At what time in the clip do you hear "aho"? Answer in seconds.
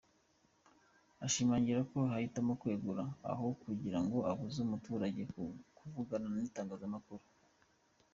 3.31-3.45